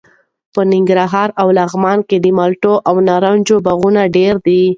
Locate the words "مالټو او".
2.37-2.95